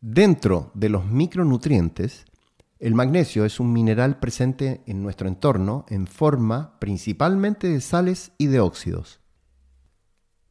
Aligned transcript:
Dentro 0.00 0.70
de 0.74 0.90
los 0.90 1.06
micronutrientes, 1.06 2.24
el 2.78 2.94
magnesio 2.94 3.44
es 3.44 3.58
un 3.58 3.72
mineral 3.72 4.20
presente 4.20 4.80
en 4.86 5.02
nuestro 5.02 5.26
entorno 5.26 5.86
en 5.88 6.06
forma 6.06 6.78
principalmente 6.78 7.68
de 7.68 7.80
sales 7.80 8.30
y 8.38 8.46
de 8.46 8.60
óxidos. 8.60 9.18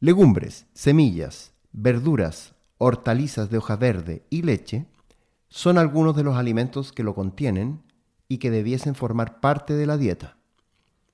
Legumbres, 0.01 0.65
semillas, 0.73 1.53
verduras, 1.71 2.55
hortalizas 2.77 3.49
de 3.49 3.57
hoja 3.57 3.77
verde 3.77 4.25
y 4.29 4.41
leche 4.41 4.85
son 5.47 5.77
algunos 5.77 6.17
de 6.17 6.23
los 6.23 6.35
alimentos 6.35 6.91
que 6.91 7.03
lo 7.03 7.15
contienen 7.15 7.83
y 8.27 8.39
que 8.39 8.51
debiesen 8.51 8.95
formar 8.95 9.39
parte 9.39 9.75
de 9.75 9.85
la 9.85 9.95
dieta, 9.95 10.37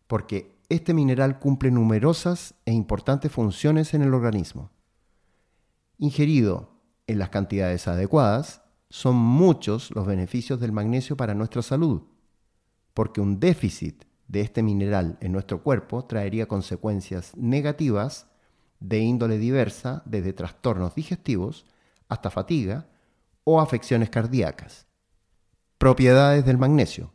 porque 0.08 0.58
este 0.70 0.96
mineral 0.96 1.38
cumple 1.38 1.70
numerosas 1.70 2.56
e 2.66 2.72
importantes 2.72 3.32
funciones 3.32 3.94
en 3.94 4.02
el 4.02 4.16
organismo. 4.16 4.72
Ingerido 6.00 6.73
en 7.08 7.20
las 7.20 7.30
cantidades 7.30 7.88
adecuadas, 7.88 8.62
son 8.90 9.16
muchos 9.16 9.92
los 9.92 10.06
beneficios 10.06 10.60
del 10.60 10.72
magnesio 10.72 11.18
para 11.18 11.34
nuestra 11.34 11.62
salud, 11.62 12.04
porque 12.94 13.22
un 13.22 13.40
déficit 13.40 14.04
de 14.28 14.42
este 14.42 14.64
mineral 14.64 15.18
en 15.20 15.32
nuestro 15.32 15.64
cuerpo 15.64 16.06
traería 16.06 16.48
consecuencias 16.48 17.36
negativas 17.36 18.28
de 18.80 19.00
índole 19.00 19.38
diversa, 19.38 20.04
desde 20.06 20.34
trastornos 20.34 20.94
digestivos 20.94 21.66
hasta 22.10 22.30
fatiga 22.30 22.88
o 23.44 23.62
afecciones 23.62 24.10
cardíacas. 24.10 24.86
Propiedades 25.78 26.46
del 26.46 26.58
magnesio. 26.58 27.14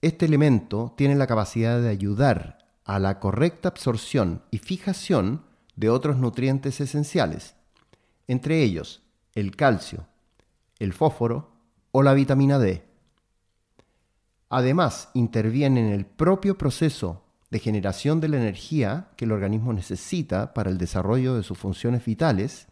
Este 0.00 0.26
elemento 0.26 0.94
tiene 0.96 1.14
la 1.14 1.26
capacidad 1.26 1.80
de 1.80 1.88
ayudar 1.88 2.58
a 2.84 2.98
la 2.98 3.20
correcta 3.20 3.68
absorción 3.68 4.42
y 4.50 4.58
fijación 4.58 5.44
de 5.76 5.88
otros 5.88 6.16
nutrientes 6.16 6.80
esenciales, 6.80 7.54
entre 8.32 8.62
ellos 8.62 9.02
el 9.34 9.54
calcio, 9.56 10.06
el 10.78 10.92
fósforo 10.92 11.52
o 11.92 12.02
la 12.02 12.14
vitamina 12.14 12.58
D. 12.58 12.82
Además, 14.48 15.10
interviene 15.14 15.80
en 15.80 15.92
el 15.92 16.04
propio 16.04 16.58
proceso 16.58 17.24
de 17.50 17.58
generación 17.58 18.20
de 18.20 18.28
la 18.28 18.38
energía 18.38 19.10
que 19.16 19.26
el 19.26 19.32
organismo 19.32 19.72
necesita 19.72 20.54
para 20.54 20.70
el 20.70 20.78
desarrollo 20.78 21.34
de 21.34 21.42
sus 21.42 21.58
funciones 21.58 22.04
vitales 22.04 22.68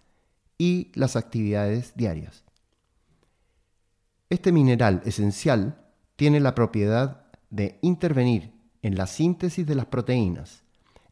y 0.59 0.91
las 0.95 1.17
actividades 1.17 1.95
diarias. 1.95 2.45
Este 4.29 4.53
mineral 4.53 5.03
esencial 5.05 5.87
tiene 6.17 6.41
la 6.41 6.55
propiedad 6.55 7.25
de 7.51 7.79
intervenir 7.83 8.53
en 8.83 8.97
la 8.97 9.07
síntesis 9.07 9.67
de 9.67 9.75
las 9.75 9.87
proteínas, 9.87 10.63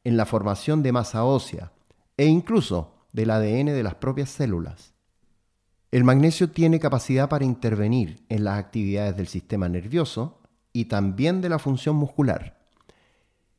en 0.04 0.16
la 0.16 0.24
formación 0.24 0.82
de 0.82 0.92
masa 0.92 1.24
ósea 1.24 1.72
e 2.16 2.26
incluso 2.26 2.97
del 3.12 3.30
ADN 3.30 3.66
de 3.66 3.82
las 3.82 3.94
propias 3.94 4.30
células. 4.30 4.94
El 5.90 6.04
magnesio 6.04 6.50
tiene 6.50 6.80
capacidad 6.80 7.28
para 7.28 7.44
intervenir 7.44 8.24
en 8.28 8.44
las 8.44 8.58
actividades 8.58 9.16
del 9.16 9.26
sistema 9.26 9.68
nervioso 9.68 10.42
y 10.72 10.84
también 10.84 11.40
de 11.40 11.48
la 11.48 11.58
función 11.58 11.96
muscular. 11.96 12.58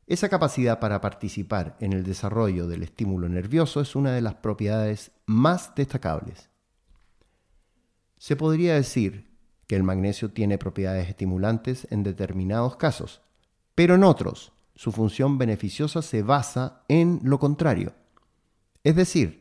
Esa 0.06 0.28
capacidad 0.28 0.80
para 0.80 1.00
participar 1.00 1.76
en 1.80 1.92
el 1.92 2.04
desarrollo 2.04 2.66
del 2.66 2.82
estímulo 2.82 3.28
nervioso 3.28 3.80
es 3.80 3.94
una 3.96 4.12
de 4.12 4.20
las 4.20 4.34
propiedades 4.34 5.12
más 5.26 5.74
destacables. 5.74 6.50
Se 8.18 8.36
podría 8.36 8.74
decir 8.74 9.30
que 9.66 9.76
el 9.76 9.82
magnesio 9.82 10.30
tiene 10.30 10.58
propiedades 10.58 11.08
estimulantes 11.08 11.86
en 11.90 12.02
determinados 12.02 12.76
casos, 12.76 13.22
pero 13.74 13.94
en 13.94 14.04
otros 14.04 14.52
su 14.74 14.92
función 14.92 15.38
beneficiosa 15.38 16.02
se 16.02 16.22
basa 16.22 16.82
en 16.88 17.20
lo 17.22 17.38
contrario, 17.38 17.94
es 18.82 18.96
decir, 18.96 19.39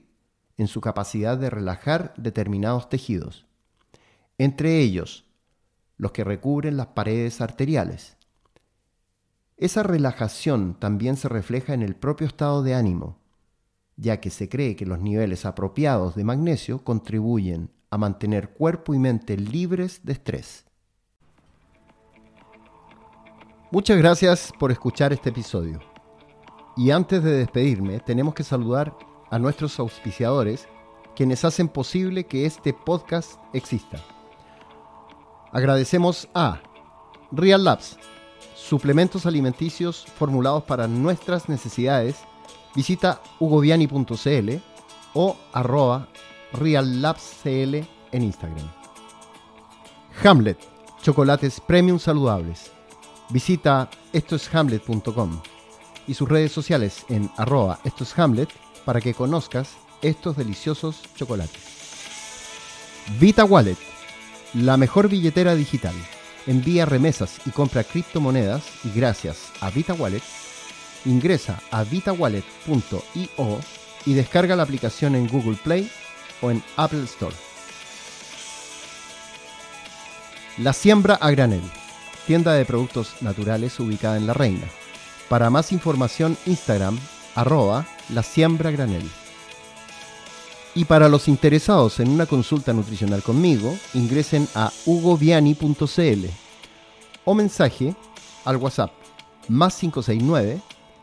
en 0.60 0.68
su 0.68 0.82
capacidad 0.82 1.38
de 1.38 1.50
relajar 1.50 2.14
determinados 2.18 2.90
tejidos, 2.90 3.46
entre 4.38 4.82
ellos 4.82 5.26
los 5.98 6.12
que 6.12 6.26
recubren 6.26 6.76
las 6.76 6.88
paredes 6.88 7.40
arteriales. 7.40 8.18
Esa 9.56 9.84
relajación 9.84 10.76
también 10.78 11.16
se 11.16 11.30
refleja 11.30 11.74
en 11.74 11.82
el 11.82 11.96
propio 11.96 12.28
estado 12.28 12.62
de 12.62 12.76
ánimo, 12.76 13.18
ya 13.96 14.20
que 14.20 14.30
se 14.30 14.50
cree 14.50 14.76
que 14.76 14.86
los 14.86 15.00
niveles 15.00 15.46
apropiados 15.46 16.16
de 16.16 16.26
magnesio 16.26 16.84
contribuyen 16.84 17.72
a 17.90 17.98
mantener 17.98 18.50
cuerpo 18.50 18.94
y 18.94 19.00
mente 19.00 19.38
libres 19.38 20.02
de 20.04 20.12
estrés. 20.12 20.66
Muchas 23.72 23.98
gracias 23.98 24.52
por 24.60 24.72
escuchar 24.72 25.14
este 25.14 25.30
episodio. 25.30 25.80
Y 26.76 26.92
antes 26.92 27.24
de 27.24 27.32
despedirme, 27.32 28.00
tenemos 28.02 28.34
que 28.34 28.44
saludar 28.44 28.94
a 29.30 29.40
nuestros 29.40 29.80
auspiciadores, 29.80 30.68
quienes 31.16 31.44
hacen 31.46 31.68
posible 31.68 32.26
que 32.26 32.46
este 32.46 32.74
podcast 32.74 33.40
exista. 33.54 34.00
Agradecemos 35.52 36.30
a 36.34 36.62
Real 37.32 37.64
Labs, 37.64 37.98
suplementos 38.56 39.26
alimenticios 39.26 40.06
formulados 40.06 40.64
para 40.64 40.88
nuestras 40.88 41.50
necesidades. 41.50 42.18
Visita 42.76 43.22
hugoviani.cl 43.40 44.50
o 45.14 45.36
arroba 45.54 46.08
reallabscl 46.54 47.76
en 48.12 48.24
Instagram. 48.24 48.72
Hamlet, 50.24 50.58
chocolates 51.02 51.60
premium 51.60 52.00
saludables. 52.00 52.72
Visita 53.30 53.90
estoeshamlet.com 54.14 55.42
y 56.08 56.14
sus 56.14 56.28
redes 56.28 56.52
sociales 56.52 57.06
en 57.10 57.30
arroba 57.38 57.80
estoeshamlet 57.84 58.50
para 58.86 59.02
que 59.02 59.14
conozcas 59.14 59.70
estos 60.02 60.38
deliciosos 60.38 61.02
chocolates. 61.16 61.62
Vita 63.20 63.44
Wallet, 63.46 63.78
la 64.54 64.78
mejor 64.78 65.10
billetera 65.10 65.56
digital. 65.56 65.94
Envía 66.48 66.86
remesas 66.86 67.40
y 67.46 67.52
compra 67.52 67.84
criptomonedas 67.84 68.64
y 68.84 68.92
gracias 68.98 69.52
a 69.62 69.70
Vita 69.70 69.94
Wallet, 69.94 70.24
ingresa 71.06 71.62
a 71.72 71.84
vitawallet.io 71.84 73.60
y 74.06 74.14
descarga 74.14 74.56
la 74.56 74.64
aplicación 74.64 75.16
en 75.16 75.28
Google 75.28 75.58
Play 75.64 75.90
o 76.42 76.52
en 76.52 76.64
Apple 76.78 77.04
Store. 77.04 77.36
La 80.58 80.74
Siembra 80.74 81.16
a 81.16 81.32
Granel, 81.32 81.62
tienda 82.28 82.54
de 82.54 82.66
productos 82.66 83.22
naturales 83.22 83.80
ubicada 83.80 84.18
en 84.18 84.28
La 84.28 84.34
Reina. 84.34 84.68
Para 85.30 85.52
más 85.52 85.72
información, 85.72 86.38
Instagram, 86.48 87.00
arroba 87.36 87.88
la 88.10 88.24
siembra 88.24 88.72
granel. 88.72 89.08
Y 90.74 90.86
para 90.86 91.08
los 91.08 91.28
interesados 91.28 92.00
en 92.00 92.10
una 92.10 92.26
consulta 92.26 92.74
nutricional 92.74 93.22
conmigo, 93.22 93.78
ingresen 93.94 94.48
a 94.56 94.72
hugoviani.cl 94.86 96.26
o 97.26 97.36
mensaje 97.36 97.96
al 98.46 98.58
WhatsApp 98.58 98.92
más 99.48 99.76
569 99.78 100.62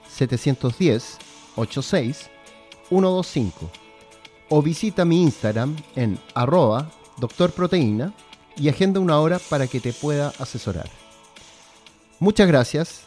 710 0.08 1.18
86 1.56 2.30
125 2.88 3.70
o 4.48 4.62
visita 4.62 5.04
mi 5.04 5.22
Instagram 5.22 5.76
en 5.94 6.18
arroba 6.34 6.90
doctorproteína 7.18 8.12
y 8.56 8.68
agenda 8.68 9.00
una 9.00 9.18
hora 9.20 9.38
para 9.50 9.66
que 9.66 9.80
te 9.80 9.92
pueda 9.92 10.32
asesorar. 10.38 10.88
Muchas 12.18 12.46
gracias 12.48 13.06